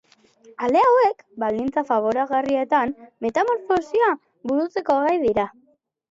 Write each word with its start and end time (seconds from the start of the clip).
Ale 0.67 0.79
hauek, 0.85 1.19
baldintza 1.41 1.83
faboragarrietan 1.89 2.93
metamorfosia 3.25 4.09
burutzeko 4.53 4.97
gai 5.09 5.13
dira. 5.25 5.45